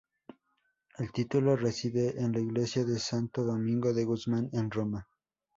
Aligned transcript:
El 0.97 1.11
título 1.11 1.55
reside 1.55 2.15
en 2.19 2.31
la 2.31 2.39
Iglesia 2.39 2.83
de 2.83 2.97
Santo 2.97 3.43
Domingo 3.43 3.93
de 3.93 4.03
Guzmán 4.03 4.49
en 4.51 4.71
Roma. 4.71 5.07